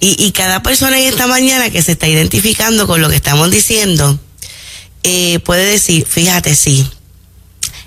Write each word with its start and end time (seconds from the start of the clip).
Y, 0.00 0.22
y 0.22 0.32
cada 0.32 0.62
persona 0.62 0.98
en 0.98 1.08
esta 1.08 1.26
mañana 1.26 1.70
que 1.70 1.82
se 1.82 1.92
está 1.92 2.06
identificando 2.06 2.86
con 2.86 3.00
lo 3.00 3.08
que 3.08 3.16
estamos 3.16 3.50
diciendo, 3.50 4.18
eh, 5.02 5.38
puede 5.40 5.64
decir, 5.66 6.06
fíjate, 6.06 6.54
sí, 6.54 6.86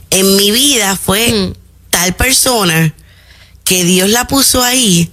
en 0.10 0.36
mi 0.36 0.52
vida 0.52 0.96
fue 0.98 1.32
Mm. 1.32 1.54
tal 1.92 2.16
persona 2.16 2.94
que 3.64 3.84
Dios 3.84 4.10
la 4.10 4.26
puso 4.28 4.64
ahí 4.64 5.12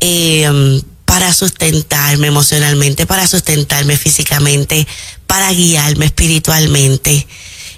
eh, 0.00 0.82
para 1.04 1.32
sustentarme 1.34 2.28
emocionalmente, 2.28 3.06
para 3.06 3.26
sustentarme 3.26 3.96
físicamente, 3.96 4.86
para 5.26 5.52
guiarme 5.52 6.06
espiritualmente, 6.06 7.26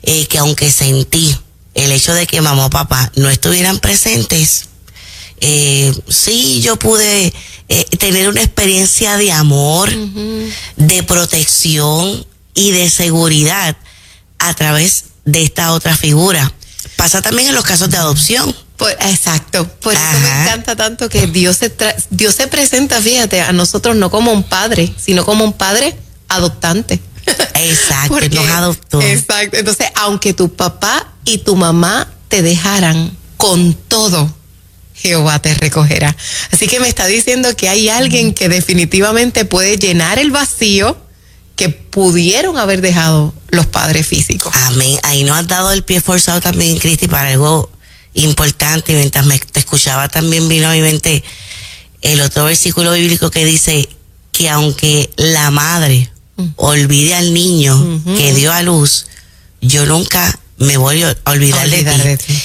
eh, 0.03 0.27
que 0.27 0.39
aunque 0.39 0.71
sentí 0.71 1.37
el 1.75 1.91
hecho 1.93 2.15
de 2.15 2.27
que 2.27 2.41
mamá 2.41 2.67
o 2.67 2.71
papá 2.71 3.11
no 3.17 3.29
estuvieran 3.31 3.79
presentes, 3.81 4.69
eh, 5.43 5.93
sí 6.09 6.61
yo 6.63 6.77
pude 6.79 7.33
eh, 7.69 7.85
tener 7.99 8.29
una 8.29 8.41
experiencia 8.43 9.17
de 9.17 9.33
amor, 9.33 9.91
de 10.77 11.03
protección 11.03 12.25
y 12.55 12.71
de 12.71 12.89
seguridad 12.89 13.77
a 14.39 14.55
través 14.55 15.05
de 15.25 15.43
esta 15.43 15.73
otra 15.73 15.97
figura. 15.97 16.53
Pasa 16.97 17.23
también 17.23 17.49
en 17.49 17.55
los 17.55 17.65
casos 17.65 17.91
de 17.91 17.97
adopción. 17.97 18.55
Por- 18.77 18.91
exacto. 18.93 19.67
Por 19.81 19.95
eso 19.95 20.03
me 20.21 20.43
encanta 20.43 20.75
tanto 20.77 21.09
que 21.09 21.27
Dios 21.27 21.57
se, 21.57 21.77
tra- 21.77 21.95
Dios 22.11 22.35
se 22.35 22.47
presenta, 22.49 23.01
fíjate, 23.01 23.41
a 23.41 23.53
nosotros 23.53 23.97
no 23.97 24.11
como 24.11 24.33
un 24.33 24.43
padre, 24.45 24.93
sino 24.99 25.25
como 25.25 25.45
un 25.45 25.53
padre 25.53 25.97
adoptante. 26.29 27.01
Exacto, 27.55 28.09
Porque- 28.15 28.31
nos 28.31 28.49
adoptó. 28.49 29.01
Exacto. 29.03 29.57
Entonces, 29.57 29.89
aunque 29.95 30.35
tu 30.35 30.53
papá 30.55 31.13
y 31.25 31.39
tu 31.39 31.57
mamá 31.57 32.09
te 32.29 32.43
dejaran 32.43 33.17
con 33.37 33.75
todo, 33.75 34.33
Jehová 35.03 35.41
te 35.41 35.53
recogerá. 35.55 36.17
Así 36.53 36.69
que 36.69 36.79
me 36.79 36.89
está 36.89 37.07
diciendo 37.07 37.55
que 37.57 37.69
hay 37.69 37.89
alguien 37.89 38.35
que 38.35 38.49
definitivamente 38.49 39.45
puede 39.45 39.77
llenar 39.77 40.21
el 40.21 40.31
vacío 40.31 40.97
que 41.57 41.69
pudieron 41.69 42.57
haber 42.57 42.81
dejado 42.81 43.35
los 43.49 43.67
padres 43.67 44.07
físicos. 44.07 44.55
Amén. 44.55 44.99
Ahí 45.03 45.25
nos 45.25 45.37
has 45.37 45.49
dado 45.49 45.73
el 45.73 45.83
pie 45.83 46.01
forzado 46.01 46.41
también, 46.41 46.79
Cristi, 46.79 47.09
para 47.09 47.31
algo 47.31 47.71
importante. 48.15 48.93
Y 48.93 48.95
mientras 48.95 49.27
me, 49.27 49.39
te 49.39 49.59
escuchaba 49.59 50.09
también 50.09 50.49
vino 50.49 50.69
a 50.69 50.73
mi 50.73 50.81
mente 50.81 51.23
el 52.01 52.21
otro 52.21 52.45
versículo 52.45 52.93
bíblico 52.93 53.31
que 53.31 53.45
dice 53.45 53.89
que 54.33 54.49
aunque 54.49 55.11
la 55.17 55.51
madre 55.51 56.11
olvide 56.57 57.15
al 57.15 57.35
niño 57.35 58.03
que 58.17 58.33
dio 58.35 58.53
a 58.53 58.63
luz, 58.63 59.07
yo 59.61 59.85
nunca 59.85 60.39
me 60.59 60.77
voy 60.77 61.03
a 61.03 61.17
olvidar, 61.27 61.65
Olvidar 61.67 62.03
de, 62.03 62.17
ti. 62.17 62.43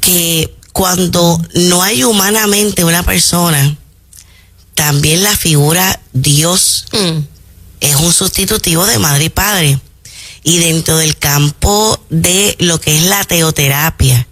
Que 0.00 0.54
cuando 0.72 1.40
no 1.54 1.82
hay 1.82 2.02
humanamente 2.04 2.84
una 2.84 3.02
persona, 3.02 3.76
también 4.74 5.22
la 5.22 5.36
figura 5.36 6.00
Dios 6.12 6.86
Mm. 6.92 7.20
es 7.80 7.94
un 7.96 8.12
sustitutivo 8.12 8.86
de 8.86 8.98
madre 8.98 9.24
y 9.24 9.28
padre. 9.28 9.78
Y 10.44 10.58
dentro 10.58 10.96
del 10.96 11.16
campo 11.16 12.00
de 12.10 12.56
lo 12.58 12.80
que 12.80 12.96
es 12.96 13.02
la 13.04 13.22
teoterapia, 13.24 14.26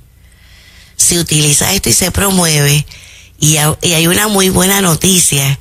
se 0.96 1.18
utiliza 1.18 1.72
esto 1.72 1.88
y 1.88 1.92
se 1.92 2.10
promueve. 2.10 2.84
Y, 3.38 3.56
y 3.82 3.92
hay 3.92 4.06
una 4.06 4.26
muy 4.28 4.50
buena 4.50 4.80
noticia, 4.80 5.58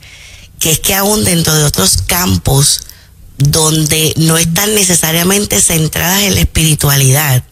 que 0.60 0.72
es 0.72 0.80
que 0.80 0.96
aún 0.96 1.24
dentro 1.24 1.54
de 1.54 1.64
otros 1.66 2.02
campos 2.02 2.82
donde 3.38 4.14
no 4.18 4.38
están 4.38 4.74
necesariamente 4.74 5.62
centradas 5.62 6.24
en 6.24 6.36
la 6.36 6.42
espiritualidad, 6.42 7.44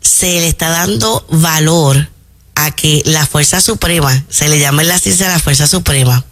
se 0.00 0.40
le 0.40 0.48
está 0.48 0.68
dando 0.68 1.24
valor 1.30 2.10
a 2.54 2.70
que 2.70 3.02
la 3.04 3.26
fuerza 3.26 3.60
suprema, 3.60 4.24
se 4.28 4.48
le 4.48 4.58
llama 4.58 4.82
en 4.82 4.88
la 4.88 4.98
ciencia 4.98 5.28
la 5.28 5.38
fuerza 5.38 5.66
suprema, 5.66 6.24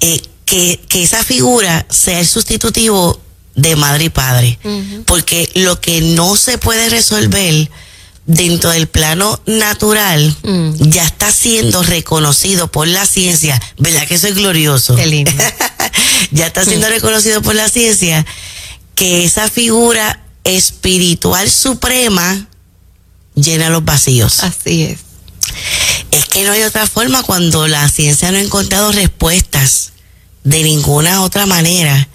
eh, 0.00 0.20
que, 0.44 0.80
que 0.88 1.02
esa 1.02 1.22
figura 1.24 1.86
sea 1.90 2.20
el 2.20 2.26
sustitutivo 2.26 3.20
de 3.54 3.74
madre 3.76 4.04
y 4.04 4.08
padre. 4.10 4.58
Porque 5.06 5.50
lo 5.54 5.80
que 5.80 6.00
no 6.02 6.36
se 6.36 6.58
puede 6.58 6.88
resolver 6.88 7.70
dentro 8.26 8.70
del 8.70 8.88
plano 8.88 9.40
natural 9.46 10.36
Mm. 10.42 10.90
ya 10.90 11.04
está 11.04 11.32
siendo 11.32 11.82
reconocido 11.82 12.70
por 12.70 12.86
la 12.88 13.06
ciencia. 13.06 13.60
¿Verdad 13.78 14.06
que 14.06 14.16
eso 14.16 14.26
es 14.26 14.34
glorioso? 14.34 14.94
Qué 14.96 15.06
lindo. 15.06 15.30
ya 16.32 16.46
está 16.48 16.64
siendo 16.64 16.88
reconocido 16.88 17.40
por 17.40 17.54
la 17.54 17.68
ciencia 17.68 18.26
que 18.94 19.24
esa 19.24 19.48
figura 19.48 20.22
espiritual 20.44 21.50
suprema 21.50 22.48
llena 23.34 23.70
los 23.70 23.84
vacíos. 23.84 24.42
Así 24.42 24.82
es. 24.84 24.98
Es 26.10 26.24
que 26.26 26.44
no 26.44 26.52
hay 26.52 26.62
otra 26.62 26.86
forma 26.86 27.22
cuando 27.22 27.66
la 27.66 27.88
ciencia 27.88 28.30
no 28.30 28.38
ha 28.38 28.42
encontrado 28.42 28.92
respuestas 28.92 29.92
de 30.44 30.62
ninguna 30.62 31.22
otra 31.22 31.44
manera. 31.46 32.08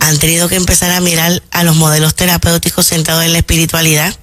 Han 0.00 0.18
tenido 0.18 0.48
que 0.48 0.56
empezar 0.56 0.90
a 0.90 1.00
mirar 1.00 1.42
a 1.50 1.64
los 1.64 1.76
modelos 1.76 2.14
terapéuticos 2.14 2.86
centrados 2.86 3.24
en 3.24 3.32
la 3.32 3.38
espiritualidad. 3.38 4.14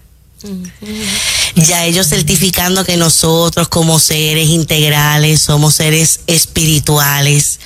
Ya 1.56 1.85
ellos 1.85 2.07
certificando 2.07 2.85
que 2.85 2.97
nosotros 2.97 3.67
como 3.67 3.97
seres 3.97 4.50
integrales 4.50 5.41
somos 5.41 5.73
seres 5.73 6.19
espirituales 6.28 7.59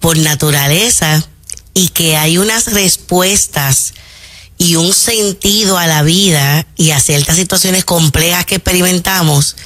por 0.00 0.18
naturaleza 0.18 1.26
y 1.72 1.88
que 1.88 2.16
hay 2.16 2.36
unas 2.36 2.66
respuestas 2.72 3.94
y 4.58 4.74
un 4.74 4.92
sentido 4.92 5.78
a 5.78 5.86
la 5.86 6.02
vida 6.02 6.66
y 6.76 6.90
a 6.90 7.00
ciertas 7.00 7.36
situaciones 7.36 7.84
complejas 7.84 8.44
que 8.44 8.56
experimentamos 8.56 9.56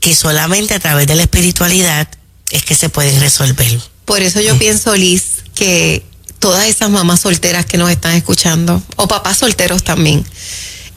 que 0.00 0.14
solamente 0.14 0.74
a 0.74 0.80
través 0.80 1.06
de 1.06 1.14
la 1.14 1.22
espiritualidad 1.22 2.08
es 2.50 2.64
que 2.64 2.74
se 2.74 2.88
pueden 2.88 3.20
resolver. 3.20 3.80
Por 4.04 4.22
eso 4.22 4.40
yo 4.40 4.58
pienso, 4.58 4.94
Liz, 4.96 5.44
que 5.54 6.04
todas 6.38 6.66
esas 6.66 6.90
mamás 6.90 7.20
solteras 7.20 7.66
que 7.66 7.78
nos 7.78 7.90
están 7.90 8.14
escuchando, 8.14 8.82
o 8.96 9.08
papás 9.08 9.38
solteros 9.38 9.82
también, 9.84 10.24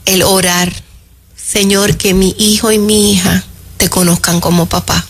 el 0.06 0.22
orar, 0.22 0.72
Señor, 1.36 1.96
que 1.96 2.14
mi 2.14 2.34
hijo 2.38 2.72
y 2.72 2.78
mi 2.78 3.12
hija 3.12 3.44
te 3.76 3.88
conozcan 3.88 4.40
como 4.40 4.66
papá. 4.66 5.06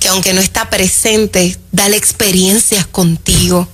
Que 0.00 0.08
aunque 0.08 0.34
no 0.34 0.40
está 0.40 0.68
presente, 0.68 1.56
dale 1.72 1.96
experiencias 1.96 2.86
contigo. 2.86 3.66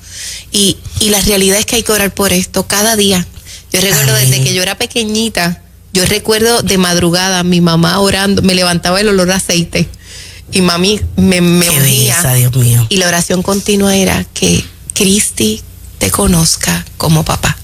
Y, 0.53 0.77
y 1.01 1.09
la 1.09 1.21
realidad 1.23 1.59
es 1.59 1.67
que 1.67 1.77
hay 1.77 1.83
que 1.83 1.93
orar 1.93 2.15
por 2.15 2.33
esto 2.33 2.67
cada 2.69 2.95
día. 2.95 3.27
Yo 3.73 3.81
recuerdo 3.81 4.15
Amén. 4.15 4.31
desde 4.31 4.45
que 4.45 4.55
yo 4.55 4.63
era 4.63 4.79
pequeñita, 4.79 5.63
yo 5.93 6.05
recuerdo 6.07 6.63
de 6.63 6.79
madrugada 6.79 7.43
mi 7.43 7.61
mamá 7.61 7.99
orando, 8.01 8.43
me 8.43 8.55
levantaba 8.55 9.01
el 9.01 9.09
olor 9.09 9.31
a 9.33 9.37
aceite 9.37 9.89
y 10.53 10.61
mami 10.61 11.01
me, 11.17 11.41
me 11.41 11.67
Qué 11.67 11.71
ungía. 11.71 11.83
belleza, 11.83 12.35
Dios 12.35 12.57
mío. 12.57 12.87
Y 12.89 12.97
la 12.97 13.09
oración 13.09 13.43
continua 13.43 13.97
era 13.97 14.25
que 14.35 14.65
Cristi 14.95 15.63
te 15.99 16.11
conozca 16.11 16.85
como 16.97 17.25
papá. 17.25 17.57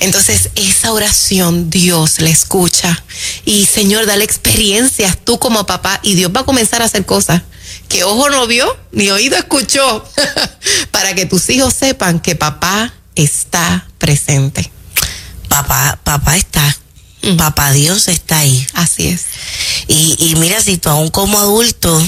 Entonces, 0.00 0.50
esa 0.54 0.92
oración 0.92 1.70
Dios 1.70 2.20
la 2.20 2.30
escucha. 2.30 3.04
Y 3.44 3.66
Señor, 3.66 4.06
dale 4.06 4.24
experiencias 4.24 5.18
tú 5.22 5.38
como 5.38 5.66
papá. 5.66 6.00
Y 6.02 6.14
Dios 6.14 6.30
va 6.34 6.40
a 6.40 6.44
comenzar 6.44 6.82
a 6.82 6.86
hacer 6.86 7.04
cosas 7.04 7.42
que 7.88 8.04
ojo 8.04 8.30
no 8.30 8.46
vio 8.46 8.76
ni 8.92 9.10
oído 9.10 9.36
escuchó. 9.36 10.04
para 10.90 11.14
que 11.14 11.26
tus 11.26 11.48
hijos 11.50 11.74
sepan 11.74 12.20
que 12.20 12.34
papá 12.34 12.94
está 13.14 13.86
presente. 13.98 14.70
Papá, 15.48 15.98
papá 16.02 16.36
está. 16.36 16.76
Papá 17.38 17.72
Dios 17.72 18.08
está 18.08 18.38
ahí. 18.40 18.66
Así 18.74 19.06
es. 19.08 19.22
Y, 19.88 20.16
y 20.18 20.34
mira, 20.36 20.60
si 20.60 20.76
tú 20.78 20.88
aún 20.88 21.08
como 21.10 21.38
adulto 21.38 22.00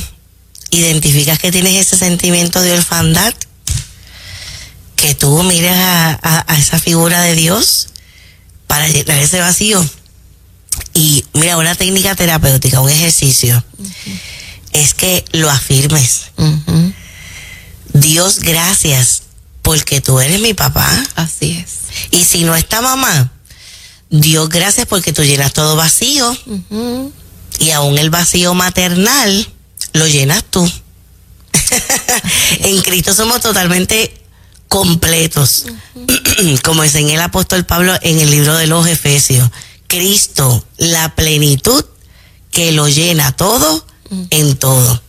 identificas 0.71 1.39
que 1.39 1.53
tienes 1.53 1.75
ese 1.77 1.97
sentimiento 1.97 2.61
de 2.63 2.73
orfandad, 2.73 3.33
que 4.97 5.15
tú 5.15 5.43
mires 5.45 5.73
a, 5.77 6.19
a- 6.23 6.45
a 6.53 6.59
esa 6.59 6.79
figura 6.79 7.21
de 7.23 7.35
Dios 7.35 7.89
para 8.67 8.89
llenar 8.89 9.19
ese 9.19 9.39
vacío. 9.41 9.85
Y 10.95 11.25
mira, 11.35 11.57
una 11.59 11.75
técnica 11.77 12.15
terapéutica, 12.17 12.81
un 12.81 12.91
ejercicio, 12.91 13.63
es 14.73 14.95
que 14.95 15.25
lo 15.33 15.49
afirmes. 15.51 16.23
Dios, 17.93 18.41
gracias, 18.41 19.23
porque 19.63 20.01
tú 20.01 20.19
eres 20.21 20.41
mi 20.41 20.55
papá. 20.55 20.91
Así 21.15 21.53
es. 21.65 21.71
Y 22.11 22.25
si 22.25 22.43
no 22.45 22.57
está 22.57 22.81
mamá, 22.81 23.31
Dios, 24.21 24.49
gracias 24.49 24.87
porque 24.87 25.13
tú 25.13 25.25
llenas 25.25 25.53
todo 25.53 25.75
vacío. 25.75 26.37
Y 27.59 27.71
aún 27.71 27.99
el 27.99 28.11
vacío 28.11 28.55
maternal 28.55 29.49
lo 29.93 30.07
llenas 30.07 30.45
tú. 30.45 30.71
en 32.61 32.81
Cristo 32.83 33.13
somos 33.13 33.41
totalmente 33.41 34.15
completos, 34.69 35.67
como 36.63 36.85
enseña 36.85 37.15
el 37.15 37.21
apóstol 37.21 37.65
Pablo 37.65 37.93
en 38.03 38.21
el 38.21 38.31
libro 38.31 38.55
de 38.55 38.69
los 38.69 38.87
Efesios. 38.87 39.51
Cristo, 39.89 40.65
la 40.77 41.15
plenitud 41.15 41.85
que 42.51 42.71
lo 42.73 42.89
llena 42.89 43.33
todo 43.33 43.85
en 44.31 44.57
todo. 44.57 45.03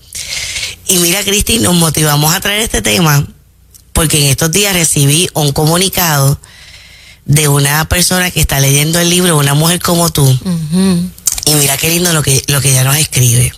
Y 0.88 0.98
mira, 0.98 1.24
Cristi, 1.24 1.60
nos 1.60 1.75
motivamos 1.75 2.34
a 2.34 2.40
traer 2.40 2.62
este 2.62 2.81
tema 2.81 3.25
porque 3.94 4.19
en 4.19 4.30
estos 4.30 4.52
días 4.52 4.74
recibí 4.74 5.30
un 5.34 5.52
comunicado 5.52 6.40
de 7.25 7.48
una 7.48 7.88
persona 7.89 8.31
que 8.31 8.39
está 8.39 8.60
leyendo 8.60 9.00
el 9.00 9.10
libro, 9.10 9.38
una 9.38 9.54
mujer 9.54 9.80
como 9.80 10.12
tú, 10.12 10.27
y 11.45 11.54
mira 11.56 11.77
qué 11.77 11.89
lindo 11.89 12.13
lo 12.13 12.22
que, 12.24 12.44
lo 12.48 12.62
que 12.62 12.72
ella 12.72 12.83
nos 12.83 12.98
escribe. 12.98 13.54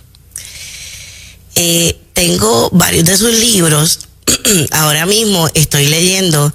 Eh, 1.54 1.98
tengo 2.12 2.70
varios 2.72 3.04
de 3.04 3.16
sus 3.16 3.32
libros 3.32 4.00
ahora 4.72 5.06
mismo 5.06 5.48
estoy 5.54 5.86
leyendo 5.86 6.52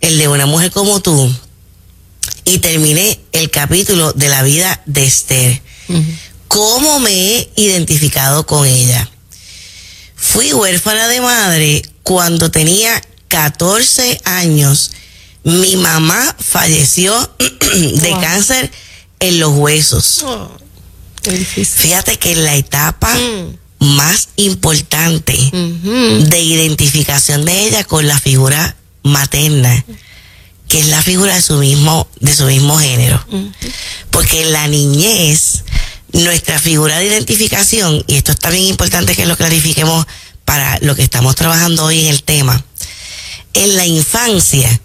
el 0.00 0.18
de 0.18 0.28
una 0.28 0.46
mujer 0.46 0.70
como 0.70 1.00
tú 1.00 1.34
y 2.44 2.58
terminé 2.58 3.20
el 3.32 3.50
capítulo 3.50 4.12
de 4.12 4.28
la 4.28 4.42
vida 4.42 4.82
de 4.86 5.04
Esther. 5.04 5.62
¿Cómo 6.48 7.00
me 7.00 7.10
he 7.10 7.50
identificado 7.56 8.46
con 8.46 8.66
ella? 8.66 9.10
Fui 10.14 10.52
huérfana 10.52 11.08
de 11.08 11.20
madre 11.20 11.82
cuando 12.02 12.50
tenía 12.50 13.02
14 13.28 14.20
años. 14.24 14.92
Mi 15.44 15.76
mamá 15.76 16.34
falleció 16.38 17.12
de 17.38 18.10
cáncer 18.20 18.70
en 19.20 19.40
los 19.40 19.52
huesos. 19.52 20.22
Oh. 20.24 20.50
Fíjate 21.22 22.18
que 22.18 22.32
en 22.32 22.44
la 22.44 22.54
etapa 22.56 23.14
Mm. 23.14 23.56
más 23.96 24.28
importante 24.36 25.32
de 25.52 26.42
identificación 26.42 27.44
de 27.44 27.66
ella 27.66 27.84
con 27.84 28.06
la 28.06 28.18
figura 28.18 28.76
materna, 29.02 29.84
que 30.68 30.80
es 30.80 30.88
la 30.88 31.02
figura 31.02 31.34
de 31.34 31.42
su 31.42 31.56
mismo, 31.56 32.08
de 32.20 32.34
su 32.34 32.44
mismo 32.46 32.78
género. 32.78 33.22
Porque 34.10 34.42
en 34.42 34.52
la 34.52 34.68
niñez, 34.68 35.64
nuestra 36.12 36.58
figura 36.58 36.98
de 36.98 37.06
identificación, 37.06 38.02
y 38.06 38.14
esto 38.16 38.32
está 38.32 38.48
bien 38.50 38.64
importante 38.64 39.14
que 39.14 39.26
lo 39.26 39.36
clarifiquemos 39.36 40.06
para 40.44 40.78
lo 40.80 40.94
que 40.94 41.02
estamos 41.02 41.34
trabajando 41.34 41.84
hoy 41.84 42.00
en 42.00 42.06
el 42.06 42.22
tema, 42.22 42.64
en 43.52 43.76
la 43.76 43.86
infancia, 43.86 44.80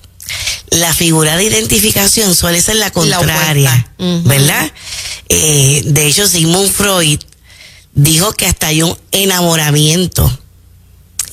la 0.71 0.94
figura 0.94 1.36
de 1.38 1.45
identificación 1.45 2.36
suele 2.36 2.62
ser 2.62 2.75
la 2.75 2.86
La 2.86 2.92
contraria. 2.92 3.94
¿verdad? 3.98 4.71
Eh, 5.30 5.83
de 5.86 6.07
hecho, 6.07 6.27
Sigmund 6.27 6.71
Freud 6.71 7.19
dijo 7.94 8.33
que 8.33 8.45
hasta 8.45 8.68
hay 8.68 8.81
un 8.81 8.98
enamoramiento. 9.12 10.39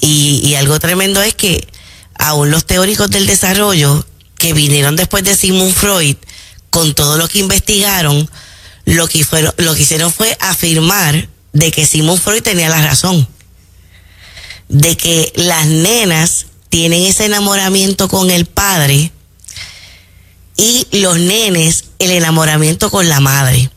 Y, 0.00 0.40
y 0.44 0.54
algo 0.54 0.78
tremendo 0.78 1.22
es 1.22 1.34
que 1.34 1.66
aún 2.18 2.50
los 2.50 2.66
teóricos 2.66 3.10
del 3.10 3.26
desarrollo 3.26 4.06
que 4.38 4.52
vinieron 4.52 4.96
después 4.96 5.24
de 5.24 5.36
Sigmund 5.36 5.74
Freud, 5.74 6.16
con 6.70 6.94
todo 6.94 7.16
lo 7.16 7.28
que 7.28 7.38
investigaron, 7.38 8.28
lo 8.84 9.08
que, 9.08 9.24
fueron, 9.24 9.54
lo 9.56 9.74
que 9.74 9.82
hicieron 9.82 10.12
fue 10.12 10.36
afirmar 10.40 11.28
de 11.52 11.70
que 11.70 11.86
Sigmund 11.86 12.20
Freud 12.20 12.42
tenía 12.42 12.68
la 12.68 12.82
razón. 12.82 13.26
De 14.68 14.96
que 14.96 15.32
las 15.36 15.66
nenas 15.66 16.46
tienen 16.68 17.04
ese 17.04 17.24
enamoramiento 17.24 18.08
con 18.08 18.30
el 18.30 18.46
padre 18.46 19.12
y 20.56 20.86
los 20.92 21.18
nenes 21.18 21.84
el 21.98 22.10
enamoramiento 22.10 22.90
con 22.90 23.08
la 23.08 23.20
madre. 23.20 23.70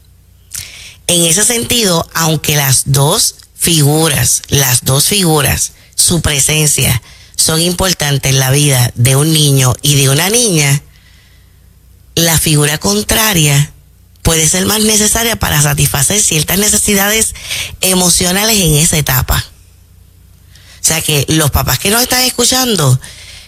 En 1.07 1.25
ese 1.25 1.43
sentido, 1.43 2.07
aunque 2.13 2.55
las 2.55 2.83
dos 2.85 3.35
figuras, 3.55 4.43
las 4.47 4.85
dos 4.85 5.05
figuras, 5.05 5.73
su 5.95 6.21
presencia 6.21 7.01
son 7.35 7.61
importantes 7.61 8.31
en 8.31 8.39
la 8.39 8.51
vida 8.51 8.91
de 8.95 9.15
un 9.15 9.33
niño 9.33 9.73
y 9.81 9.95
de 9.95 10.09
una 10.09 10.29
niña, 10.29 10.81
la 12.15 12.37
figura 12.37 12.77
contraria 12.77 13.71
puede 14.21 14.47
ser 14.47 14.65
más 14.65 14.81
necesaria 14.81 15.37
para 15.37 15.61
satisfacer 15.61 16.21
ciertas 16.21 16.59
necesidades 16.59 17.33
emocionales 17.81 18.59
en 18.59 18.75
esa 18.75 18.97
etapa. 18.97 19.43
O 20.81 20.83
sea 20.83 21.01
que 21.01 21.25
los 21.27 21.51
papás 21.51 21.79
que 21.79 21.89
nos 21.89 22.01
están 22.01 22.23
escuchando, 22.23 22.99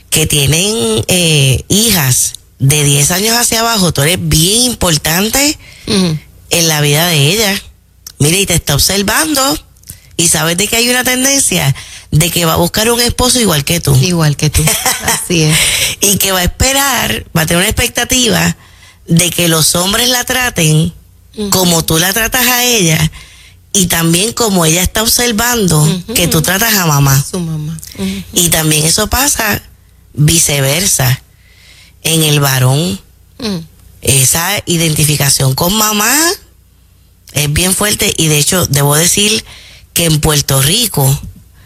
que 0.10 0.26
tienen 0.28 1.06
eh, 1.08 1.64
hijas 1.70 2.34
de 2.62 2.84
10 2.84 3.12
años 3.12 3.36
hacia 3.36 3.62
abajo, 3.62 3.92
tú 3.92 4.04
eres 4.04 4.18
bien 4.20 4.62
importante 4.62 5.58
en 5.88 6.68
la 6.68 6.80
vida 6.80 7.08
de 7.08 7.32
ella. 7.32 7.62
Mire, 8.20 8.40
y 8.40 8.46
te 8.46 8.54
está 8.54 8.76
observando 8.76 9.42
y 10.16 10.28
sabes 10.28 10.58
de 10.58 10.68
que 10.68 10.76
hay 10.76 10.88
una 10.88 11.04
tendencia 11.04 11.76
de 12.12 12.30
que 12.30 12.46
va 12.46 12.54
a 12.54 12.58
buscar 12.58 12.92
un 12.92 13.02
esposo 13.02 13.40
igual 13.40 13.66
que 13.66 13.80
tú. 13.80 13.96
Igual 13.96 14.38
que 14.38 14.52
tú. 14.52 14.64
Así 15.06 15.42
es. 15.42 15.58
Y 16.02 16.18
que 16.18 16.32
va 16.32 16.40
a 16.40 16.44
esperar, 16.44 17.26
va 17.36 17.42
a 17.42 17.46
tener 17.48 17.64
una 17.64 17.70
expectativa 17.70 18.56
de 19.08 19.32
que 19.32 19.48
los 19.48 19.74
hombres 19.74 20.08
la 20.10 20.24
traten 20.24 20.94
como 21.50 21.84
tú 21.84 21.98
la 21.98 22.14
tratas 22.14 22.46
a 22.46 22.64
ella 22.64 23.12
y 23.74 23.88
también 23.88 24.34
como 24.34 24.66
ella 24.66 24.84
está 24.84 25.02
observando 25.02 26.04
que 26.14 26.28
tú 26.28 26.44
tratas 26.44 26.76
a 26.76 26.86
mamá. 26.86 27.24
Su 27.24 27.40
mamá. 27.40 27.76
Y 28.34 28.50
también 28.50 28.86
eso 28.86 29.08
pasa 29.08 29.64
viceversa 30.14 31.24
en 32.04 32.24
el 32.24 32.40
varón. 32.40 33.00
Mm. 33.40 33.58
esa 34.04 34.62
identificación 34.68 35.56
con 35.56 35.74
mamá 35.76 36.16
es 37.34 37.52
bien 37.52 37.74
fuerte 37.74 38.14
y 38.18 38.28
de 38.28 38.38
hecho 38.38 38.68
debo 38.68 38.96
decir 38.96 39.44
que 39.94 40.06
en 40.06 40.20
Puerto 40.20 40.62
Rico 40.62 41.20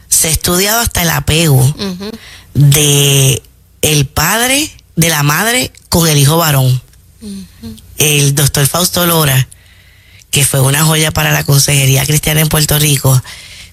se 0.08 0.28
ha 0.30 0.32
estudiado 0.32 0.80
hasta 0.80 1.02
el 1.02 1.10
apego 1.10 1.58
Ujú. 1.60 2.12
de 2.54 3.42
el 3.82 4.06
padre 4.06 4.72
de 4.96 5.10
la 5.10 5.24
madre 5.24 5.72
con 5.90 6.08
el 6.08 6.18
hijo 6.18 6.38
varón. 6.38 6.82
El 7.98 8.36
doctor 8.36 8.66
Fausto 8.68 9.06
Lora, 9.06 9.48
que 10.32 10.46
fue 10.46 10.62
una 10.62 10.84
joya 10.86 11.12
para 11.12 11.32
la 11.32 11.44
consejería 11.44 12.06
cristiana 12.06 12.40
en 12.42 12.48
Puerto 12.50 12.80
Rico, 12.80 13.22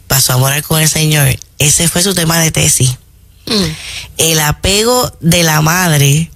pasó 0.09 0.33
a 0.33 0.39
morar 0.39 0.63
con 0.65 0.81
el 0.81 0.89
Señor. 0.89 1.39
Ese 1.61 1.87
fue 1.89 2.03
su 2.03 2.15
tema 2.15 2.39
de 2.41 2.51
tesis 2.51 2.97
Mm. 3.47 3.65
el 4.19 4.41
apego 4.41 5.13
de 5.21 5.43
la 5.45 5.61
madre 5.63 6.31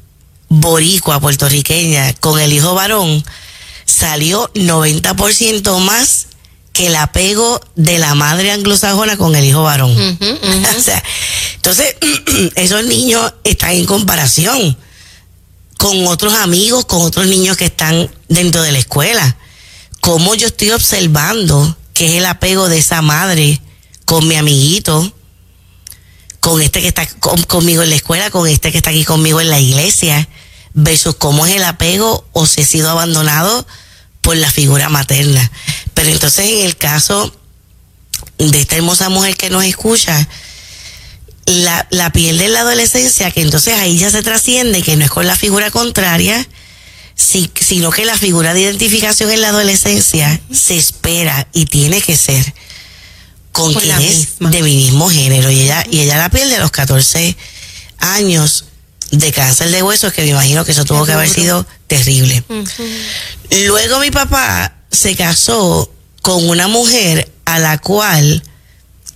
boricua 0.49 1.21
puertorriqueña 1.21 2.13
con 2.15 2.41
el 2.41 2.53
hijo 2.53 2.75
varón 2.75 3.25
salió 3.85 4.51
90% 4.55 5.79
más 5.81 6.27
que 6.73 6.89
el 6.89 6.97
apego 6.97 7.61
de 7.75 7.99
la 7.99 8.15
madre 8.15 8.51
anglosajona 8.53 9.17
con 9.17 9.35
el 9.35 9.45
hijo 9.45 9.63
varón. 9.63 9.97
O 10.77 10.81
sea, 10.81 11.03
entonces 11.55 11.97
esos 12.55 12.85
niños 12.85 13.33
están 13.45 13.71
en 13.71 13.87
comparación 13.87 14.77
con 15.79 16.07
otros 16.07 16.35
amigos, 16.35 16.85
con 16.85 17.03
otros 17.03 17.27
niños 17.27 17.57
que 17.57 17.67
están 17.67 18.11
dentro 18.29 18.63
de 18.63 18.73
la 18.73 18.79
escuela. 18.79 19.37
Cómo 20.01 20.35
yo 20.35 20.49
estoy 20.49 20.71
observando 20.71 21.77
que 21.95 22.07
es 22.07 22.13
el 22.15 22.27
apego 22.27 22.69
de 22.69 22.79
esa 22.79 23.01
madre 23.03 23.61
con 24.05 24.27
mi 24.29 24.37
amiguito, 24.37 25.13
con 26.41 26.61
este 26.63 26.81
que 26.81 26.89
está 26.89 27.07
con- 27.07 27.43
conmigo 27.45 27.83
en 27.83 27.91
la 27.91 27.97
escuela, 27.97 28.31
con 28.31 28.47
este 28.49 28.71
que 28.73 28.79
está 28.79 28.91
aquí 28.91 29.05
conmigo 29.05 29.41
en 29.41 29.51
la 29.51 29.61
iglesia, 29.61 30.29
versus 30.75 31.17
cómo 31.17 31.47
es 31.47 31.57
el 31.57 31.65
apego 31.65 32.27
o 32.33 32.47
si 32.47 32.61
he 32.61 32.65
sido 32.65 32.91
abandonado 32.91 33.67
por 34.21 34.37
la 34.37 34.51
figura 34.51 34.89
materna. 34.89 35.51
Pero 35.95 36.11
entonces 36.11 36.51
en 36.51 36.67
el 36.67 36.77
caso 36.77 37.35
de 38.39 38.61
esta 38.61 38.77
hermosa 38.77 39.09
mujer 39.09 39.37
que 39.37 39.51
nos 39.51 39.65
escucha, 39.65 40.29
la, 41.47 41.87
la 41.91 42.11
pierde 42.11 42.47
en 42.47 42.53
la 42.53 42.61
adolescencia, 42.61 43.31
que 43.31 43.41
entonces 43.41 43.75
ahí 43.75 43.99
ya 43.99 44.11
se 44.11 44.23
trasciende, 44.23 44.83
que 44.83 44.97
no 44.97 45.05
es 45.05 45.11
con 45.11 45.27
la 45.27 45.37
figura 45.37 45.71
contraria, 45.71 46.47
si- 47.15 47.51
sino 47.61 47.91
que 47.91 48.05
la 48.05 48.17
figura 48.19 48.53
de 48.53 48.63
identificación 48.63 49.31
en 49.31 49.41
la 49.41 49.49
adolescencia 49.51 50.41
se 50.53 50.77
espera 50.77 51.47
y 51.53 51.67
tiene 51.67 52.03
que 52.03 52.17
ser 52.17 52.53
con 53.57 53.73
Con 53.73 53.83
quien 53.83 53.99
es 54.01 54.19
misma. 54.19 54.51
de 54.51 54.63
mi 54.63 54.77
mismo 54.77 55.09
género. 55.09 55.51
Y 55.51 55.63
ella, 55.63 55.85
y 55.91 56.01
ella 56.01 56.19
la 56.19 56.29
pierde 56.29 56.57
a 56.57 56.61
los 56.61 56.71
14 56.71 57.37
años 57.99 58.67
de 59.11 59.33
cáncer 59.33 59.71
de 59.71 59.83
huesos, 59.83 60.13
que 60.13 60.23
me 60.23 60.29
imagino 60.29 60.65
que 60.65 60.73
eso 60.73 60.85
tuvo 60.85 61.07
que 61.07 61.13
haber 61.13 61.29
sido 61.29 61.67
terrible. 61.87 62.45
Luego 63.67 63.99
mi 64.01 64.11
papá 64.11 64.75
se 64.91 65.17
casó 65.17 65.91
con 66.23 66.49
una 66.49 66.69
mujer 66.69 67.31
a 67.45 67.59
la 67.59 67.79
cual 67.79 68.43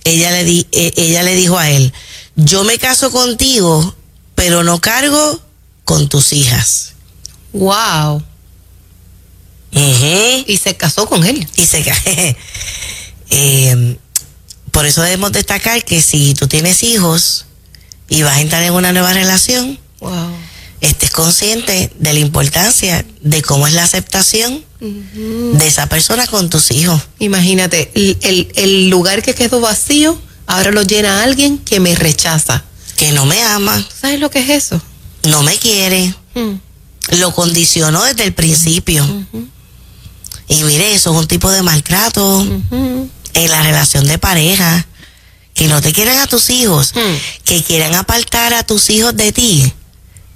ella 0.03 0.31
le, 0.31 0.43
di, 0.43 0.65
eh, 0.71 0.93
ella 0.97 1.21
le 1.23 1.35
dijo 1.35 1.57
a 1.59 1.69
él, 1.69 1.93
yo 2.35 2.63
me 2.63 2.79
caso 2.79 3.11
contigo, 3.11 3.95
pero 4.33 4.63
no 4.63 4.79
cargo 4.81 5.39
con 5.83 6.09
tus 6.09 6.33
hijas. 6.33 6.93
Wow. 7.53 8.23
Ujú. 9.73 10.43
Y 10.47 10.57
se 10.61 10.75
casó 10.75 11.07
con 11.07 11.23
él. 11.25 11.47
Y 11.55 11.65
se. 11.65 11.83
Eh, 13.33 13.97
por 14.71 14.85
eso 14.85 15.01
debemos 15.01 15.31
destacar 15.31 15.83
que 15.85 16.01
si 16.01 16.33
tú 16.33 16.47
tienes 16.47 16.83
hijos 16.83 17.45
y 18.09 18.23
vas 18.23 18.37
a 18.37 18.41
entrar 18.41 18.63
en 18.63 18.73
una 18.73 18.91
nueva 18.91 19.13
relación, 19.13 19.79
Wow. 19.99 20.31
estés 20.81 21.11
consciente 21.11 21.91
de 21.99 22.13
la 22.13 22.19
importancia 22.19 23.05
de 23.21 23.41
cómo 23.41 23.67
es 23.67 23.73
la 23.73 23.83
aceptación 23.83 24.63
de 24.79 25.67
esa 25.67 25.87
persona 25.87 26.25
con 26.25 26.49
tus 26.49 26.71
hijos. 26.71 26.99
Imagínate, 27.19 27.91
el, 27.93 28.17
el- 28.21 28.51
el 28.55 28.89
lugar 28.89 29.21
que 29.21 29.35
quedó 29.35 29.59
vacío, 29.61 30.19
ahora 30.47 30.71
lo 30.71 30.81
llena 30.81 31.21
alguien 31.23 31.59
que 31.59 31.79
me 31.79 31.93
rechaza. 31.95 32.63
Que 32.95 33.11
no 33.11 33.25
me 33.25 33.41
ama, 33.43 33.77
¿Tú 33.77 33.95
sabes 34.01 34.19
lo 34.19 34.29
que 34.31 34.39
es 34.39 34.49
eso? 34.49 34.81
no 35.23 35.43
me 35.43 35.55
quiere, 35.57 36.15
Mm. 36.33 36.53
lo 37.19 37.33
condicionó 37.35 38.03
desde 38.03 38.23
el 38.23 38.33
principio. 38.33 39.05
Y 40.47 40.63
mire, 40.63 40.93
eso 40.95 41.11
es 41.13 41.17
un 41.17 41.27
tipo 41.27 41.49
de 41.51 41.61
maltrato. 41.61 42.45
En 43.33 43.49
la 43.51 43.63
relación 43.63 44.05
de 44.07 44.17
pareja. 44.17 44.85
Que 45.53 45.67
no 45.67 45.81
te 45.81 45.91
quieran 45.91 46.17
a 46.19 46.27
tus 46.27 46.49
hijos, 46.49 46.93
Mm. 46.95 47.43
que 47.43 47.61
quieran 47.63 47.93
apartar 47.95 48.53
a 48.53 48.63
tus 48.63 48.89
hijos 48.89 49.15
de 49.15 49.31
ti. 49.31 49.71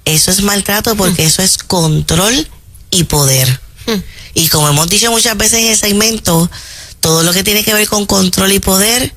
Eso 0.04 0.30
es 0.30 0.42
maltrato 0.42 0.94
porque 0.94 1.24
eso 1.24 1.42
es 1.42 1.56
control 1.58 2.48
y 2.90 3.04
poder. 3.04 3.60
Mm. 3.86 3.92
Y 4.34 4.48
como 4.48 4.68
hemos 4.68 4.88
dicho 4.88 5.10
muchas 5.10 5.36
veces 5.36 5.60
en 5.60 5.66
el 5.68 5.76
segmento, 5.76 6.50
todo 7.00 7.22
lo 7.22 7.32
que 7.32 7.42
tiene 7.42 7.64
que 7.64 7.72
ver 7.72 7.88
con 7.88 8.04
control 8.06 8.52
y 8.52 8.60
poder 8.60 9.14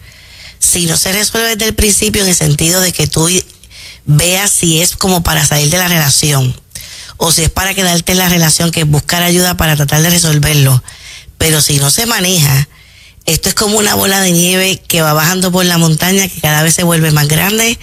si 0.57 0.85
no 0.85 0.95
se 0.97 1.11
resuelve 1.11 1.49
desde 1.49 1.65
el 1.65 1.75
principio 1.75 2.23
en 2.23 2.29
el 2.29 2.35
sentido 2.35 2.79
de 2.81 2.91
que 2.93 3.07
tú 3.07 3.29
veas 4.05 4.51
si 4.51 4.81
es 4.81 4.95
como 4.95 5.21
para 5.21 5.45
salir 5.45 5.69
de 5.69 5.77
la 5.77 5.87
relación 5.89 6.59
o 7.17 7.31
si 7.33 7.43
es 7.43 7.49
para 7.49 7.73
quedarte 7.73 8.13
en 8.13 8.17
la 8.17 8.29
relación, 8.29 8.71
que 8.71 8.81
es 8.81 8.87
buscar 8.87 9.21
ayuda 9.21 9.57
para 9.57 9.75
tratar 9.75 10.01
de 10.01 10.09
resolverlo. 10.09 10.81
Pero 11.37 11.61
si 11.61 11.77
no 11.77 11.91
se 11.91 12.05
maneja, 12.05 12.68
esto 13.29 13.49
es 13.49 13.55
como 13.55 13.77
una 13.77 13.95
bola 13.95 14.21
de 14.21 14.31
nieve 14.31 14.81
que 14.87 15.01
va 15.01 15.13
bajando 15.13 15.51
por 15.51 15.65
la 15.65 15.77
montaña, 15.77 16.27
que 16.27 16.41
cada 16.41 16.63
vez 16.63 16.73
se 16.73 16.83
vuelve 16.83 17.11
más 17.11 17.27
grande 17.27 17.77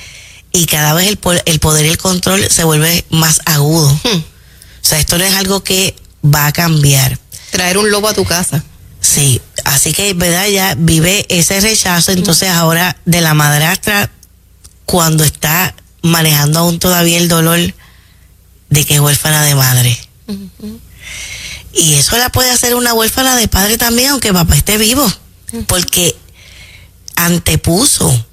y 0.52 0.66
cada 0.66 0.92
vez 0.92 1.06
el, 1.06 1.18
el 1.44 1.60
poder 1.60 1.86
y 1.86 1.90
el 1.90 1.98
control 1.98 2.48
se 2.50 2.64
vuelve 2.64 3.04
más 3.10 3.40
agudo. 3.44 3.88
Hmm. 3.88 4.18
O 4.18 4.88
sea, 4.88 4.98
esto 4.98 5.18
no 5.18 5.24
es 5.24 5.34
algo 5.34 5.62
que 5.62 5.94
va 6.24 6.46
a 6.46 6.52
cambiar. 6.52 7.18
Traer 7.50 7.78
un 7.78 7.90
lobo 7.90 8.08
a 8.08 8.14
tu 8.14 8.24
casa. 8.24 8.64
Sí, 9.00 9.40
así 9.64 9.92
que, 9.92 10.14
¿verdad? 10.14 10.48
Ya 10.48 10.74
vive 10.76 11.26
ese 11.28 11.60
rechazo, 11.60 12.12
entonces 12.12 12.50
ahora 12.50 12.96
de 13.04 13.20
la 13.20 13.34
madrastra, 13.34 14.10
cuando 14.84 15.22
está 15.22 15.74
manejando 16.02 16.60
aún 16.60 16.78
todavía 16.78 17.18
el 17.18 17.28
dolor 17.28 17.60
de 18.68 18.84
que 18.84 18.94
es 18.94 19.00
huérfana 19.00 19.44
de 19.44 19.54
madre. 19.54 19.98
Y 21.72 21.94
eso 21.94 22.16
la 22.16 22.30
puede 22.30 22.50
hacer 22.50 22.74
una 22.74 22.94
huérfana 22.94 23.36
de 23.36 23.48
padre 23.48 23.78
también, 23.78 24.10
aunque 24.10 24.32
papá 24.32 24.56
esté 24.56 24.78
vivo, 24.78 25.06
porque 25.66 26.16
antepuso 27.16 28.26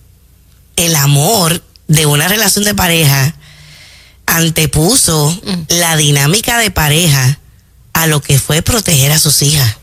el 0.75 0.95
amor 0.95 1.63
de 1.87 2.05
una 2.05 2.27
relación 2.27 2.65
de 2.65 2.75
pareja, 2.75 3.35
antepuso 4.25 5.39
la 5.67 5.95
dinámica 5.95 6.57
de 6.57 6.71
pareja 6.71 7.39
a 7.93 8.07
lo 8.07 8.21
que 8.21 8.39
fue 8.39 8.61
proteger 8.61 9.11
a 9.11 9.19
sus 9.19 9.41
hijas. 9.41 9.77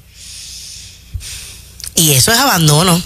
Y 1.94 2.12
eso 2.12 2.32
es 2.32 2.38
abandono. 2.38 3.00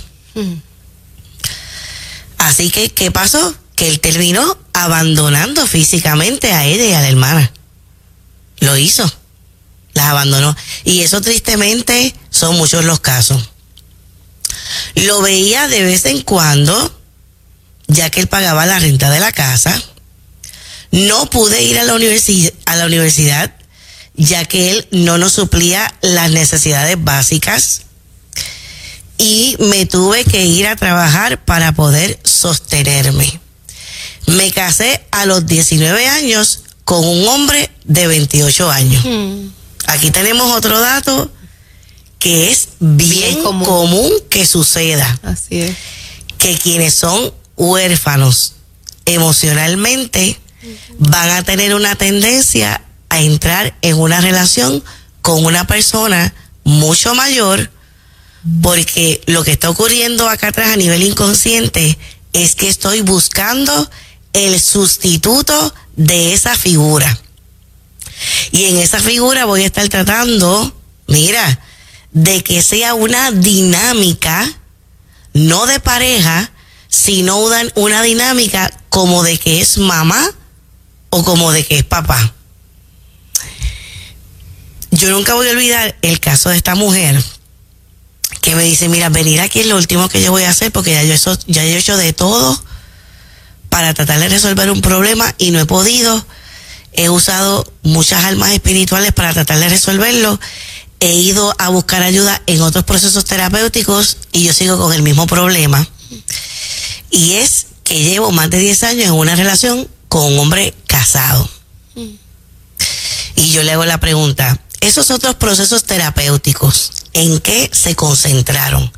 Así 2.38 2.70
que, 2.70 2.90
¿qué 2.90 3.10
pasó? 3.10 3.54
Que 3.76 3.88
él 3.88 4.00
terminó 4.00 4.58
abandonando 4.72 5.66
físicamente 5.66 6.52
a 6.52 6.64
ella 6.64 6.84
y 6.84 6.92
a 6.92 7.00
la 7.00 7.08
hermana. 7.08 7.52
Lo 8.60 8.76
hizo. 8.76 9.10
Las 9.94 10.06
abandonó. 10.06 10.56
Y 10.84 11.00
eso 11.00 11.20
tristemente 11.20 12.14
son 12.30 12.56
muchos 12.56 12.84
los 12.84 13.00
casos. 13.00 13.50
Lo 14.94 15.22
veía 15.22 15.68
de 15.68 15.82
vez 15.82 16.04
en 16.06 16.22
cuando, 16.22 17.00
ya 17.88 18.10
que 18.10 18.20
él 18.20 18.26
pagaba 18.26 18.66
la 18.66 18.78
renta 18.78 19.10
de 19.10 19.20
la 19.20 19.32
casa. 19.32 19.80
No 20.90 21.28
pude 21.28 21.62
ir 21.62 21.78
a 21.78 21.84
la, 21.84 21.94
a 21.94 22.76
la 22.76 22.86
universidad, 22.86 23.52
ya 24.14 24.44
que 24.44 24.70
él 24.70 24.88
no 24.92 25.18
nos 25.18 25.32
suplía 25.32 25.92
las 26.02 26.30
necesidades 26.30 27.02
básicas. 27.02 27.82
Y 29.18 29.56
me 29.58 29.86
tuve 29.86 30.24
que 30.24 30.44
ir 30.44 30.66
a 30.66 30.76
trabajar 30.76 31.44
para 31.44 31.72
poder 31.72 32.18
sostenerme. 32.24 33.40
Me 34.26 34.52
casé 34.52 35.04
a 35.10 35.26
los 35.26 35.46
19 35.46 36.08
años 36.08 36.60
con 36.84 37.04
un 37.04 37.26
hombre 37.28 37.70
de 37.84 38.06
28 38.06 38.70
años. 38.70 39.04
Hmm. 39.04 39.48
Aquí 39.86 40.10
tenemos 40.10 40.50
otro 40.52 40.78
dato 40.78 41.30
que 42.24 42.50
es 42.50 42.68
bien, 42.80 43.42
común. 43.42 44.10
que 44.30 44.46
suceda. 44.46 45.20
Así 45.22 45.60
es. 45.60 45.76
Que 46.38 46.56
quienes 46.56 46.94
son 46.94 47.34
huérfanos 47.54 48.54
emocionalmente 49.04 50.40
van 50.98 51.28
a 51.28 51.42
tener 51.42 51.74
una 51.74 51.96
tendencia 51.96 52.80
a 53.10 53.20
entrar 53.20 53.76
en 53.82 53.98
una 53.98 54.22
relación 54.22 54.82
con 55.20 55.44
una 55.44 55.66
persona 55.66 56.34
mucho 56.64 57.14
mayor 57.14 57.70
porque 58.62 59.20
lo 59.26 59.44
que 59.44 59.52
está 59.52 59.68
ocurriendo 59.68 60.26
acá 60.26 60.48
atrás 60.48 60.72
a 60.72 60.76
nivel 60.76 61.02
inconsciente 61.02 61.98
es 62.32 62.54
que 62.54 62.68
estoy 62.68 63.02
buscando 63.02 63.90
el 64.32 64.58
sustituto 64.58 65.74
de 65.96 66.32
esa 66.32 66.56
figura. 66.56 67.20
Y 68.50 68.64
en 68.64 68.78
esa 68.78 69.00
figura 69.00 69.44
voy 69.44 69.62
a 69.62 69.66
estar 69.66 69.86
tratando, 69.90 70.74
mira, 71.06 71.60
de 72.14 72.42
que 72.42 72.62
sea 72.62 72.94
una 72.94 73.30
dinámica, 73.32 74.50
no 75.34 75.66
de 75.66 75.80
pareja, 75.80 76.50
sino 76.88 77.38
una, 77.38 77.60
una 77.74 78.02
dinámica 78.02 78.72
como 78.88 79.22
de 79.22 79.36
que 79.36 79.60
es 79.60 79.78
mamá 79.78 80.30
o 81.10 81.24
como 81.24 81.52
de 81.52 81.66
que 81.66 81.78
es 81.78 81.84
papá. 81.84 82.32
Yo 84.92 85.10
nunca 85.10 85.34
voy 85.34 85.48
a 85.48 85.50
olvidar 85.50 85.96
el 86.02 86.20
caso 86.20 86.50
de 86.50 86.56
esta 86.56 86.76
mujer 86.76 87.22
que 88.40 88.54
me 88.54 88.62
dice, 88.62 88.88
mira, 88.88 89.08
venir 89.08 89.40
aquí 89.40 89.60
es 89.60 89.66
lo 89.66 89.76
último 89.76 90.08
que 90.08 90.22
yo 90.22 90.30
voy 90.30 90.44
a 90.44 90.50
hacer 90.50 90.70
porque 90.70 90.92
ya 90.92 91.02
yo, 91.02 91.14
ya 91.48 91.64
yo 91.64 91.70
he 91.70 91.76
hecho 91.76 91.96
de 91.96 92.12
todo 92.12 92.62
para 93.70 93.92
tratar 93.92 94.20
de 94.20 94.28
resolver 94.28 94.70
un 94.70 94.80
problema 94.80 95.34
y 95.36 95.50
no 95.50 95.58
he 95.58 95.66
podido. 95.66 96.24
He 96.92 97.08
usado 97.08 97.68
muchas 97.82 98.24
almas 98.24 98.52
espirituales 98.52 99.12
para 99.12 99.34
tratar 99.34 99.58
de 99.58 99.68
resolverlo. 99.68 100.38
He 101.04 101.12
ido 101.12 101.54
a 101.58 101.68
buscar 101.68 102.02
ayuda 102.02 102.40
en 102.46 102.62
otros 102.62 102.82
procesos 102.84 103.26
terapéuticos 103.26 104.16
y 104.32 104.44
yo 104.44 104.54
sigo 104.54 104.78
con 104.78 104.90
el 104.94 105.02
mismo 105.02 105.26
problema. 105.26 105.86
Y 107.10 107.34
es 107.34 107.66
que 107.84 108.02
llevo 108.02 108.32
más 108.32 108.48
de 108.48 108.58
10 108.58 108.84
años 108.84 109.06
en 109.08 109.12
una 109.12 109.36
relación 109.36 109.86
con 110.08 110.32
un 110.32 110.38
hombre 110.38 110.72
casado. 110.86 111.46
Y 113.36 113.50
yo 113.50 113.62
le 113.62 113.72
hago 113.72 113.84
la 113.84 114.00
pregunta, 114.00 114.58
esos 114.80 115.10
otros 115.10 115.34
procesos 115.34 115.84
terapéuticos, 115.84 116.92
¿en 117.12 117.38
qué 117.40 117.68
se 117.70 117.94
concentraron? 117.94 118.90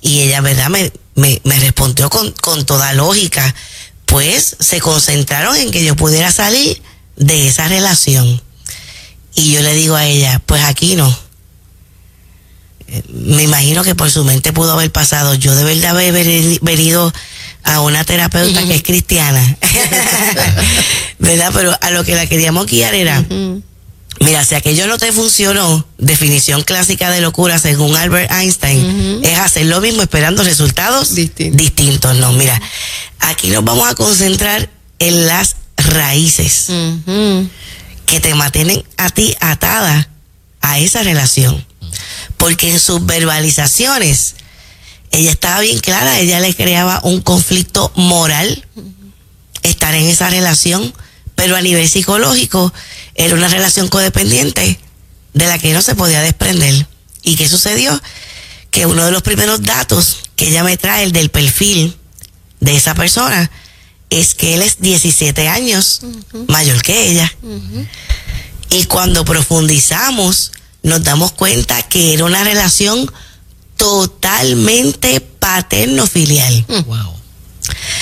Y 0.00 0.20
ella, 0.20 0.40
¿verdad? 0.40 0.70
Me, 0.70 0.90
me, 1.14 1.60
respondió 1.60 2.08
con, 2.08 2.32
con 2.40 2.64
toda 2.64 2.94
lógica 2.94 3.54
pues 4.06 4.56
se 4.58 4.80
concentraron 4.80 5.54
en 5.56 5.70
que 5.70 5.84
yo 5.84 5.96
pudiera 5.96 6.32
salir 6.32 6.80
de 7.16 7.46
esa 7.46 7.68
relación. 7.68 8.40
Y 9.34 9.52
yo 9.52 9.60
le 9.60 9.74
digo 9.74 9.96
a 9.96 10.06
ella, 10.06 10.40
pues 10.46 10.64
aquí 10.64 10.96
no. 10.96 11.25
Me 13.26 13.42
imagino 13.42 13.82
que 13.82 13.94
por 13.94 14.10
su 14.10 14.24
mente 14.24 14.52
pudo 14.52 14.72
haber 14.72 14.90
pasado, 14.92 15.34
yo 15.34 15.54
de 15.54 15.64
verdad 15.64 15.90
haber 15.90 16.12
venido 16.62 17.12
a 17.64 17.80
una 17.80 18.04
terapeuta 18.04 18.64
que 18.64 18.76
es 18.76 18.82
cristiana, 18.82 19.56
¿verdad? 21.18 21.50
Pero 21.52 21.76
a 21.80 21.90
lo 21.90 22.04
que 22.04 22.14
la 22.14 22.26
queríamos 22.26 22.66
guiar 22.66 22.94
era, 22.94 23.24
Mira, 24.20 24.44
si 24.44 24.54
aquello 24.54 24.86
no 24.86 24.96
te 24.96 25.12
funcionó, 25.12 25.86
definición 25.98 26.62
clásica 26.62 27.10
de 27.10 27.20
locura 27.20 27.58
según 27.58 27.94
Albert 27.96 28.32
Einstein, 28.32 29.20
es 29.22 29.38
hacer 29.38 29.66
lo 29.66 29.80
mismo 29.80 30.02
esperando 30.02 30.42
resultados 30.42 31.14
distintos. 31.14 32.16
No, 32.16 32.32
mira, 32.32 32.58
aquí 33.20 33.48
nos 33.48 33.62
vamos 33.62 33.88
a 33.88 33.94
concentrar 33.94 34.70
en 34.98 35.26
las 35.26 35.56
raíces 35.76 36.68
que 38.06 38.20
te 38.20 38.34
mantienen 38.34 38.82
a 38.96 39.10
ti 39.10 39.34
atada 39.40 40.08
a 40.60 40.78
esa 40.78 41.02
relación. 41.02 41.64
Porque 42.36 42.72
en 42.72 42.80
sus 42.80 43.04
verbalizaciones, 43.04 44.34
ella 45.10 45.30
estaba 45.30 45.60
bien 45.60 45.78
clara, 45.80 46.18
ella 46.18 46.40
le 46.40 46.54
creaba 46.54 47.00
un 47.04 47.20
conflicto 47.20 47.92
moral 47.94 48.66
estar 49.62 49.94
en 49.94 50.04
esa 50.04 50.30
relación, 50.30 50.92
pero 51.34 51.56
a 51.56 51.62
nivel 51.62 51.88
psicológico, 51.88 52.72
era 53.14 53.34
una 53.34 53.48
relación 53.48 53.88
codependiente 53.88 54.78
de 55.32 55.46
la 55.46 55.58
que 55.58 55.72
no 55.72 55.82
se 55.82 55.94
podía 55.94 56.22
desprender. 56.22 56.86
¿Y 57.22 57.36
qué 57.36 57.48
sucedió? 57.48 58.00
Que 58.70 58.86
uno 58.86 59.04
de 59.04 59.10
los 59.10 59.22
primeros 59.22 59.62
datos 59.62 60.18
que 60.36 60.48
ella 60.48 60.64
me 60.64 60.76
trae, 60.76 61.04
el 61.04 61.12
del 61.12 61.30
perfil 61.30 61.96
de 62.60 62.76
esa 62.76 62.94
persona, 62.94 63.50
es 64.10 64.34
que 64.34 64.54
él 64.54 64.62
es 64.62 64.80
17 64.80 65.48
años 65.48 66.00
mayor 66.46 66.82
que 66.82 67.10
ella. 67.10 67.32
Y 68.70 68.84
cuando 68.84 69.24
profundizamos, 69.24 70.52
nos 70.86 71.02
damos 71.02 71.32
cuenta 71.32 71.82
que 71.82 72.14
era 72.14 72.24
una 72.24 72.44
relación 72.44 73.10
totalmente 73.76 75.20
paterno-filial. 75.20 76.64
Wow. 76.86 77.08
O 77.08 77.16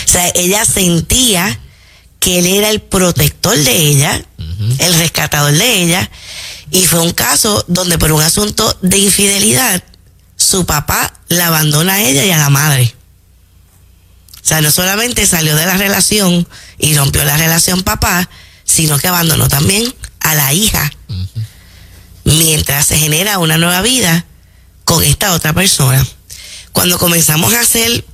sea, 0.05 0.31
ella 0.35 0.67
sentía 0.67 1.59
que 2.21 2.41
él 2.41 2.47
era 2.47 2.69
el 2.69 2.83
protector 2.83 3.57
de 3.57 3.75
ella, 3.75 4.23
el 4.79 4.95
rescatador 4.95 5.55
de 5.55 5.83
ella, 5.83 6.11
y 6.71 6.87
fue 6.87 7.01
un 7.01 7.13
caso 7.13 7.65
donde 7.69 7.99
por 7.99 8.13
un 8.13 8.21
asunto 8.21 8.77
de 8.83 8.99
infidelidad, 8.99 9.83
su 10.37 10.67
papá 10.67 11.21
la 11.29 11.47
abandona 11.47 11.95
a 11.95 12.03
ella 12.03 12.25
y 12.25 12.31
a 12.33 12.37
la 12.37 12.51
madre. 12.51 12.95
O 14.35 14.47
sea, 14.47 14.61
no 14.61 14.71
solamente 14.71 15.27
salió 15.27 15.57
de 15.57 15.65
la 15.65 15.79
relación 15.79 16.47
y 16.79 16.95
rompió 16.95 17.25
la 17.25 17.39
relación 17.39 17.83
papá, 17.83 18.29
sino 18.65 18.99
que 18.99 19.09
abandonó 19.09 19.49
también 19.49 19.95
a 20.21 20.35
la 20.35 20.53
hija. 20.53 20.93
Mientras 22.25 22.87
se 22.87 22.99
genera 22.99 23.39
una 23.39 23.59
nueva 23.59 23.83
vida 23.83 24.25
con 24.85 25.03
esta 25.05 25.33
otra 25.33 25.53
persona. 25.53 26.07
Cuando 26.73 26.99
comenzamos 26.99 27.55
a 27.55 27.61
hacer 27.61 28.05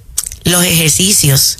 los 0.44 0.64
ejercicios 0.64 1.58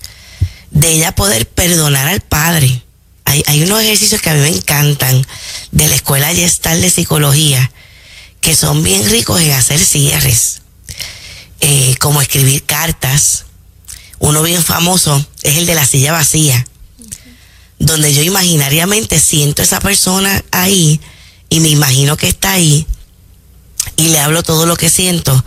de 0.70 0.92
ella 0.92 1.14
poder 1.14 1.48
perdonar 1.48 2.08
al 2.08 2.20
padre. 2.20 2.82
Hay, 3.24 3.42
hay 3.46 3.62
unos 3.62 3.80
ejercicios 3.80 4.20
que 4.20 4.30
a 4.30 4.34
mí 4.34 4.40
me 4.40 4.48
encantan 4.48 5.26
de 5.72 5.86
la 5.86 5.94
escuela 5.94 6.34
Gestal 6.34 6.80
de 6.80 6.90
Psicología, 6.90 7.70
que 8.40 8.56
son 8.56 8.82
bien 8.82 9.08
ricos 9.10 9.40
en 9.40 9.52
hacer 9.52 9.78
cierres, 9.78 10.62
eh, 11.60 11.94
como 12.00 12.22
escribir 12.22 12.64
cartas, 12.64 13.44
uno 14.18 14.42
bien 14.42 14.62
famoso 14.62 15.24
es 15.42 15.56
el 15.56 15.66
de 15.66 15.74
la 15.74 15.86
silla 15.86 16.12
vacía, 16.12 16.66
donde 17.78 18.12
yo 18.12 18.22
imaginariamente 18.22 19.18
siento 19.18 19.62
esa 19.62 19.80
persona 19.80 20.44
ahí 20.50 21.00
y 21.50 21.60
me 21.60 21.68
imagino 21.68 22.16
que 22.16 22.28
está 22.28 22.52
ahí 22.52 22.86
y 23.96 24.08
le 24.08 24.20
hablo 24.20 24.42
todo 24.42 24.64
lo 24.64 24.76
que 24.76 24.88
siento. 24.88 25.44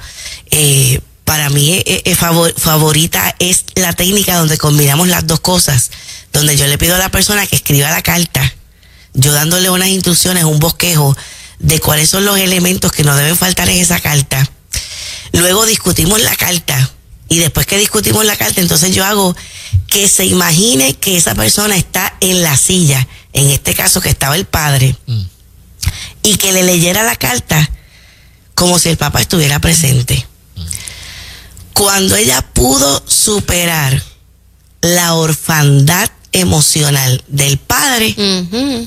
Eh, 0.52 1.02
para 1.24 1.50
mí 1.50 1.74
eh, 1.74 2.04
eh, 2.06 2.16
favorita 2.16 3.36
es 3.40 3.66
la 3.76 3.94
técnica 3.94 4.38
donde 4.38 4.58
combinamos 4.58 5.08
las 5.08 5.26
dos 5.26 5.40
cosas, 5.40 5.90
donde 6.32 6.56
yo 6.58 6.68
le 6.68 6.78
pido 6.78 6.96
a 6.96 7.00
la 7.00 7.10
persona 7.10 7.48
que 7.48 7.56
escriba 7.56 7.90
la 7.90 8.02
carta, 8.02 8.54
yo 9.14 9.32
dándole 9.32 9.70
unas 9.70 9.88
instrucciones, 9.88 10.44
un 10.44 10.60
bosquejo 10.60 11.16
de 11.60 11.80
cuáles 11.80 12.10
son 12.10 12.26
los 12.26 12.38
elementos 12.38 12.92
que 12.92 13.04
no 13.04 13.16
deben 13.16 13.38
faltar 13.38 13.70
en 13.70 13.78
esa 13.78 14.00
carta. 14.00 14.48
Luego 15.32 15.66
discutimos 15.66 16.22
la 16.22 16.36
carta 16.36 16.92
y 17.30 17.40
después 17.40 17.66
que 17.66 17.78
discutimos 17.78 18.26
la 18.26 18.36
carta, 18.36 18.60
entonces 18.60 18.94
yo 18.94 19.06
hago 19.06 19.36
que 19.88 20.08
se 20.08 20.26
imagine 20.26 20.96
que 20.96 21.18
esa 21.18 21.34
persona 21.34 21.76
está 21.76 22.16
en 22.20 22.44
la 22.44 22.58
silla, 22.58 23.08
en 23.32 23.50
este 23.50 23.74
caso 23.74 24.02
que 24.02 24.10
estaba 24.10 24.36
el 24.36 24.46
padre, 24.46 24.96
mm. 25.08 25.22
Y 26.24 26.38
que 26.38 26.52
le 26.52 26.64
leyera 26.64 27.04
la 27.04 27.16
carta 27.16 27.70
como 28.56 28.80
si 28.80 28.90
el 28.90 28.98
papá 28.98 29.22
estuviera 29.22 29.60
presente. 29.60 30.26
Cuando 31.74 32.16
ella 32.16 32.42
pudo 32.54 33.04
superar 33.08 34.02
la 34.82 35.16
orfandad 35.16 36.10
emocional 36.32 37.24
del 37.28 37.58
padre, 37.58 38.16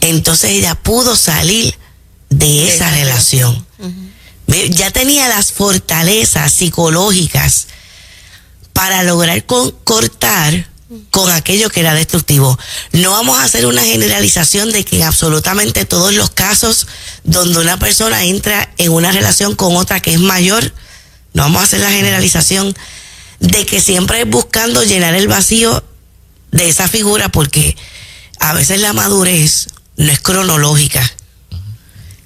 entonces 0.01 0.51
ella 0.51 0.75
pudo 0.75 1.17
salir 1.17 1.77
de 2.31 2.69
esa 2.69 2.91
relación. 2.91 3.67
Ya 4.71 4.91
tenía 4.91 5.29
las 5.29 5.53
fortalezas 5.53 6.53
psicológicas 6.53 7.69
para 8.73 9.03
lograr 9.03 9.45
cortar 9.45 10.69
con 11.11 11.31
aquello 11.31 11.71
que 11.71 11.81
era 11.81 11.95
destructivo. 11.95 12.59
No 12.93 13.11
vamos 13.11 13.39
a 13.39 13.45
hacer 13.45 13.67
una 13.67 13.83
generalización 13.83 14.71
de 14.71 14.85
que 14.85 14.99
en 14.99 15.03
absolutamente 15.03 15.85
todos 15.85 16.15
los 16.15 16.31
casos 16.31 16.87
donde 17.25 17.59
una 17.59 17.79
persona 17.79 18.25
entra 18.25 18.73
en 18.79 18.93
una 18.93 19.11
relación 19.11 19.57
con 19.57 19.77
otra 19.77 20.01
que 20.01 20.13
es 20.13 20.21
mayor, 20.21 20.73
no 21.33 21.43
vamos 21.43 21.63
a 21.63 21.65
hacer 21.65 21.81
la 21.81 21.91
generalización 21.91 22.75
de 23.41 23.67
que 23.67 23.81
siempre 23.81 24.23
es 24.23 24.29
buscando 24.29 24.83
llenar 24.83 25.15
el 25.15 25.29
vacío 25.29 25.85
de 26.53 26.69
esa 26.69 26.89
figura 26.89 27.29
porque 27.31 27.77
a 28.39 28.55
veces 28.55 28.81
la 28.81 28.93
madurez 28.93 29.69
no 29.97 30.11
es 30.11 30.21
cronológica 30.21 31.13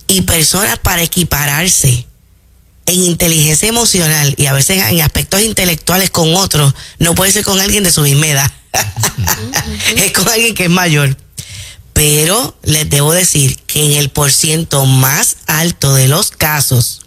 y 0.07 0.23
personas 0.23 0.79
para 0.79 1.03
equipararse 1.03 2.07
en 2.91 3.05
inteligencia 3.05 3.69
emocional 3.69 4.35
y 4.37 4.47
a 4.47 4.53
veces 4.53 4.83
en 4.91 5.01
aspectos 5.01 5.43
intelectuales 5.43 6.11
con 6.11 6.35
otros, 6.35 6.75
no 6.99 7.15
puede 7.15 7.33
ser 7.33 7.45
con 7.45 7.61
alguien 7.61 7.85
de 7.85 7.93
su 7.93 8.03
misma 8.03 8.27
edad. 8.27 8.53
es 9.97 10.13
con 10.13 10.29
alguien 10.29 10.55
que 10.55 10.65
es 10.65 10.71
mayor. 10.71 11.17
Pero 11.93 12.57
les 12.63 12.89
debo 12.89 13.13
decir 13.13 13.59
que 13.67 13.85
en 13.85 13.93
el 13.93 14.11
porciento 14.11 14.87
más 14.87 15.37
alto 15.47 15.95
de 15.95 16.09
los 16.09 16.31
casos, 16.31 17.03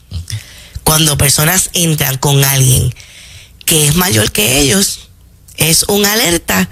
cuando 0.84 1.18
personas 1.18 1.70
entran 1.74 2.18
con 2.18 2.44
alguien 2.44 2.94
que 3.66 3.88
es 3.88 3.96
mayor 3.96 4.32
que 4.32 4.60
ellos, 4.60 5.00
es 5.58 5.84
una 5.88 6.14
alerta 6.14 6.70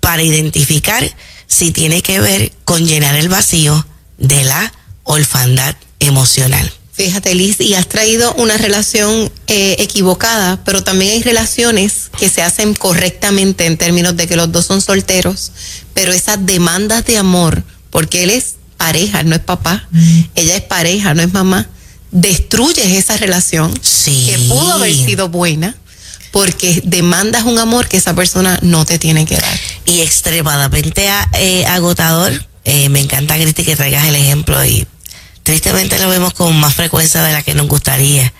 para 0.00 0.22
identificar 0.22 1.10
si 1.46 1.72
tiene 1.72 2.02
que 2.02 2.20
ver 2.20 2.52
con 2.64 2.86
llenar 2.86 3.16
el 3.16 3.28
vacío 3.28 3.86
de 4.18 4.44
la 4.44 4.72
orfandad 5.04 5.74
emocional. 5.98 6.72
Fíjate, 6.96 7.34
Liz, 7.34 7.60
y 7.60 7.74
has 7.74 7.88
traído 7.88 8.32
una 8.34 8.56
relación 8.56 9.30
eh, 9.48 9.76
equivocada, 9.80 10.64
pero 10.64 10.82
también 10.82 11.12
hay 11.12 11.22
relaciones 11.22 12.10
que 12.18 12.30
se 12.30 12.40
hacen 12.40 12.74
correctamente 12.74 13.66
en 13.66 13.76
términos 13.76 14.16
de 14.16 14.26
que 14.26 14.34
los 14.34 14.50
dos 14.50 14.64
son 14.64 14.80
solteros, 14.80 15.52
pero 15.92 16.12
esas 16.12 16.46
demandas 16.46 17.04
de 17.04 17.18
amor, 17.18 17.62
porque 17.90 18.22
él 18.22 18.30
es 18.30 18.54
pareja, 18.78 19.22
no 19.24 19.34
es 19.34 19.42
papá, 19.42 19.86
ella 20.34 20.56
es 20.56 20.62
pareja, 20.62 21.12
no 21.12 21.20
es 21.20 21.32
mamá, 21.34 21.68
destruyes 22.12 22.86
esa 22.86 23.18
relación 23.18 23.72
que 23.74 24.38
pudo 24.48 24.72
haber 24.72 24.94
sido 24.94 25.28
buena 25.28 25.76
porque 26.32 26.82
demandas 26.84 27.44
un 27.44 27.58
amor 27.58 27.88
que 27.88 27.96
esa 27.96 28.14
persona 28.14 28.58
no 28.62 28.84
te 28.84 28.98
tiene 28.98 29.24
que 29.26 29.36
dar. 29.36 29.60
Y 29.86 30.00
extremadamente 30.00 31.08
eh, 31.38 31.64
agotador. 31.66 32.46
Eh, 32.64 32.88
me 32.88 33.00
encanta, 33.00 33.36
Cristi, 33.36 33.64
que 33.64 33.76
traigas 33.76 34.06
el 34.06 34.16
ejemplo 34.16 34.62
y 34.64 34.86
tristemente 35.46 36.00
lo 36.00 36.08
vemos 36.08 36.34
con 36.34 36.58
más 36.58 36.74
frecuencia 36.74 37.22
de 37.22 37.32
la 37.32 37.40
que 37.40 37.54
nos 37.54 37.68
gustaría, 37.68 38.32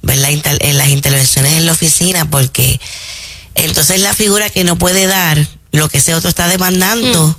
¿verdad? 0.00 0.30
En 0.60 0.78
las 0.78 0.88
intervenciones 0.88 1.52
en 1.52 1.66
la 1.66 1.72
oficina, 1.72 2.24
porque 2.30 2.80
entonces 3.54 4.00
la 4.00 4.14
figura 4.14 4.48
que 4.48 4.64
no 4.64 4.78
puede 4.78 5.06
dar 5.06 5.46
lo 5.72 5.90
que 5.90 5.98
ese 5.98 6.14
otro 6.14 6.30
está 6.30 6.48
demandando 6.48 7.28
mm. 7.28 7.36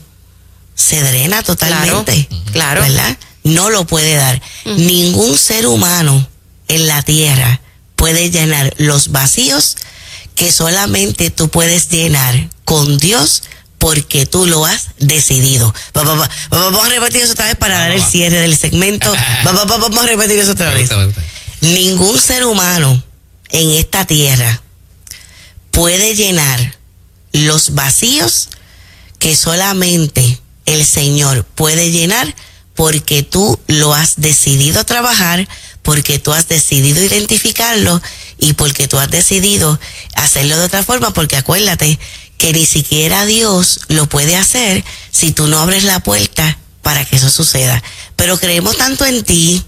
se 0.76 1.02
drena 1.02 1.42
totalmente. 1.42 2.30
Claro, 2.52 2.82
¿Verdad? 2.82 3.18
No 3.44 3.72
lo 3.72 3.88
puede 3.88 4.14
dar. 4.14 4.40
Mm. 4.66 4.86
Ningún 4.86 5.36
ser 5.40 5.66
humano 5.66 6.30
en 6.68 6.88
la 6.88 7.02
tierra 7.02 7.62
puede 7.96 8.30
llenar 8.30 8.76
los 8.78 9.08
vacíos 9.12 9.76
que 10.36 10.52
solamente 10.52 11.32
tú 11.32 11.50
puedes 11.50 11.90
llenar 11.90 12.48
con 12.64 13.00
Dios 13.00 13.42
porque 13.80 14.26
tú 14.26 14.46
lo 14.46 14.66
has 14.66 14.90
decidido. 15.00 15.74
Vamos 15.94 16.28
a 16.30 16.90
repetir 16.90 17.24
eso 17.24 17.32
otra 17.32 17.48
vez 17.48 17.56
para 17.56 17.80
dar 17.80 17.92
el 17.92 18.04
cierre 18.04 18.40
del 18.40 18.56
segmento. 18.56 19.12
Vamos 19.44 19.98
a 19.98 20.06
repetir 20.06 20.38
eso 20.38 20.52
otra 20.52 20.74
vez. 20.74 20.90
Ningún 21.62 22.22
ser 22.22 22.46
humano 22.46 23.04
en 23.50 23.72
esta 23.72 24.06
tierra 24.06 24.62
puede 25.72 26.16
llenar 26.16 26.78
los 27.32 27.74
vacíos 27.74 28.50
que 29.18 29.36
solamente 29.36 30.40
el 30.66 30.86
Señor 30.86 31.44
puede 31.44 31.92
llenar 31.92 32.34
porque 32.76 33.24
tú 33.24 33.60
lo 33.68 33.94
has 33.94 34.14
decidido 34.18 34.86
trabajar, 34.86 35.48
porque 35.84 36.20
tú 36.20 36.34
has 36.34 36.48
decidido 36.48 37.04
identificarlo 37.04 38.02
y 38.38 38.54
porque 38.54 38.88
tú 38.88 38.98
has 38.98 39.10
decidido 39.10 39.78
hacerlo 40.16 40.58
de 40.58 40.66
otra 40.66 40.84
forma, 40.84 41.12
porque 41.12 41.36
acuérdate 41.36 42.00
que 42.40 42.54
ni 42.54 42.66
siquiera 42.66 43.26
Dios 43.26 43.82
lo 43.90 44.08
puede 44.08 44.36
hacer 44.36 44.84
si 45.12 45.32
tú 45.32 45.48
no 45.48 45.60
abres 45.60 45.84
la 45.84 46.00
puerta 46.00 46.58
para 46.82 47.06
que 47.06 47.18
eso 47.18 47.30
suceda. 47.30 47.84
Pero 48.16 48.40
creemos 48.40 48.78
tanto 48.78 49.06
en 49.06 49.24
ti, 49.24 49.64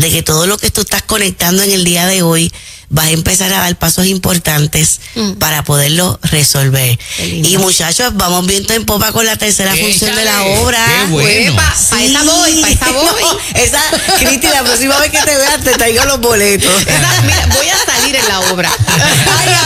de 0.00 0.10
que 0.10 0.22
todo 0.22 0.46
lo 0.46 0.56
que 0.56 0.70
tú 0.70 0.80
estás 0.80 1.02
conectando 1.02 1.62
en 1.62 1.72
el 1.72 1.84
día 1.84 2.06
de 2.06 2.22
hoy 2.22 2.50
vas 2.88 3.06
a 3.06 3.10
empezar 3.10 3.52
a 3.52 3.58
dar 3.58 3.76
pasos 3.76 4.06
importantes 4.06 5.00
mm. 5.14 5.32
para 5.32 5.62
poderlo 5.62 6.18
resolver. 6.22 6.98
Y 7.18 7.56
muchachos, 7.58 8.12
vamos 8.14 8.46
viendo 8.46 8.74
en 8.74 8.84
popa 8.84 9.12
con 9.12 9.24
la 9.24 9.36
tercera 9.36 9.76
función 9.76 10.16
de 10.16 10.24
la 10.24 10.42
obra. 10.42 10.84
Qué 10.84 11.12
bueno. 11.12 11.54
Para 11.54 12.04
esa 12.04 12.22
voy, 12.24 12.56
para 12.56 12.72
esa 12.72 12.90
voy. 12.90 13.22
esa, 13.54 13.82
Cristi, 14.18 14.48
la 14.48 14.64
próxima 14.64 14.98
vez 14.98 15.10
que 15.12 15.18
te 15.18 15.36
veas 15.36 15.62
te 15.62 15.72
traigo 15.72 16.04
los 16.06 16.20
boletos. 16.20 16.72
mira, 17.24 17.46
voy 17.54 17.68
a 17.68 17.76
salir 17.84 18.16
en 18.16 18.28
la 18.28 18.40
obra. 18.52 18.70
Ay, 18.88 19.54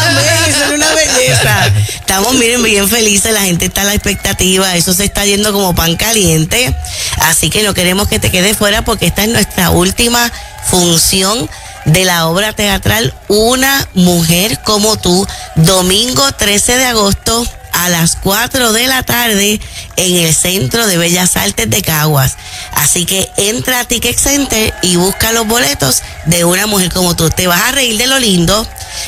Estamos, 2.17 2.39
miren, 2.39 2.63
bien 2.63 2.89
felices, 2.89 3.33
la 3.33 3.43
gente 3.43 3.65
está 3.65 3.81
a 3.81 3.87
la 3.87 3.95
expectativa, 3.95 4.77
eso 4.77 4.95
se 4.95 5.03
está 5.05 5.25
yendo 5.25 5.53
como 5.53 5.75
pan 5.75 5.97
caliente. 5.97 6.73
Así 7.19 7.51
que 7.51 7.65
no 7.65 7.75
queremos 7.75 8.07
que 8.07 8.21
te 8.21 8.31
quedes 8.31 8.57
fuera 8.57 8.85
porque 8.85 9.07
esta 9.07 9.25
es 9.25 9.31
nuestra 9.31 9.71
última 9.71 10.31
función 10.71 11.51
de 11.87 12.05
la 12.05 12.29
obra 12.29 12.53
teatral 12.53 13.13
Una 13.27 13.89
mujer 13.95 14.61
como 14.63 14.97
tú, 14.97 15.27
domingo 15.57 16.31
13 16.31 16.79
de 16.79 16.85
agosto 16.85 17.45
a 17.75 17.89
las 17.89 18.17
4 18.17 18.73
de 18.73 18.87
la 18.87 19.03
tarde 19.03 19.61
en 19.97 20.17
el 20.17 20.35
Centro 20.35 20.87
de 20.87 20.97
Bellas 20.97 21.37
Artes 21.37 21.69
de 21.69 21.83
Caguas. 21.83 22.37
Así 22.73 23.05
que 23.05 23.31
entra 23.37 23.81
a 23.81 23.85
Ticket 23.85 24.17
Center 24.17 24.73
y 24.83 24.97
busca 24.97 25.33
los 25.33 25.47
boletos 25.47 26.03
de 26.27 26.45
una 26.45 26.67
mujer 26.67 26.93
como 26.93 27.17
tú. 27.17 27.29
Te 27.31 27.47
vas 27.47 27.63
a 27.63 27.73
reír 27.73 27.99
de 27.99 28.07
lo 28.07 28.19
lindo, 28.19 28.67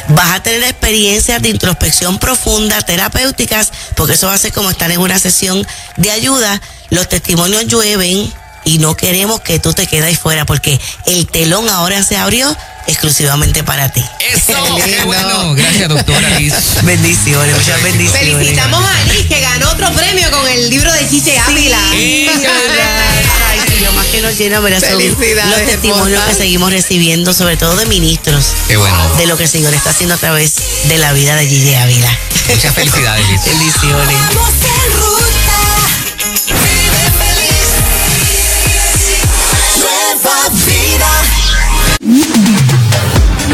vas 0.08 0.30
a 0.32 0.42
tener 0.42 0.64
experiencias 0.64 1.40
de 1.40 1.50
introspección 1.50 2.18
profunda, 2.18 2.82
terapéuticas, 2.82 3.72
porque 3.94 4.14
eso 4.14 4.26
va 4.26 4.34
a 4.34 4.38
ser 4.38 4.52
como 4.52 4.70
estar 4.70 4.90
en 4.90 5.00
una 5.00 5.18
sesión 5.18 5.66
de 5.96 6.10
ayuda. 6.10 6.60
Los 6.90 7.08
testimonios 7.08 7.66
llueven 7.66 8.32
y 8.66 8.78
no 8.78 8.96
queremos 8.96 9.40
que 9.40 9.58
tú 9.58 9.72
te 9.72 9.86
quedes 9.86 10.18
fuera 10.18 10.44
porque 10.44 10.78
el 11.06 11.26
telón 11.26 11.68
ahora 11.68 12.02
se 12.02 12.16
abrió 12.16 12.54
exclusivamente 12.88 13.62
para 13.64 13.88
ti. 13.88 14.04
Eso, 14.32 14.76
qué 14.84 15.04
bueno. 15.04 15.54
Gracias, 15.54 15.88
doctora 15.88 16.38
Liz. 16.38 16.54
Bendiciones, 16.82 17.56
muchas 17.56 17.82
bendiciones. 17.82 18.36
Felicitamos 18.36 18.84
a 18.84 19.04
Liz 19.04 19.26
que 19.28 19.40
ganó 19.40 19.70
otro 19.70 19.92
premio 19.92 20.30
con 20.30 20.46
el 20.48 20.68
libro 20.68 20.92
de 20.92 21.08
Chiche 21.08 21.38
Ávila. 21.38 21.78
Sí, 21.92 22.28
Ay, 22.28 23.60
sí, 23.68 23.84
lo 23.84 23.92
más 23.92 24.06
que 24.06 24.20
nos 24.20 24.36
llena, 24.36 24.60
¿verdad? 24.60 24.80
Son 24.80 25.02
los 25.02 25.64
testimonios 25.64 26.22
que 26.24 26.34
seguimos 26.34 26.72
recibiendo, 26.72 27.32
sobre 27.32 27.56
todo 27.56 27.76
de 27.76 27.86
ministros. 27.86 28.46
Qué 28.66 28.76
bueno. 28.76 29.14
De 29.16 29.26
lo 29.26 29.36
que 29.36 29.44
el 29.44 29.48
Señor 29.48 29.74
está 29.74 29.90
haciendo 29.90 30.16
a 30.16 30.18
través 30.18 30.54
de 30.84 30.98
la 30.98 31.12
vida 31.12 31.36
de 31.36 31.46
Gigi 31.46 31.74
Ávila. 31.74 32.18
Muchas 32.48 32.74
felicidades, 32.74 33.28
Liz. 33.28 33.44
Bendiciones. 33.44 34.16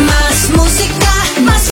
Más 0.06 0.50
música 0.56 1.11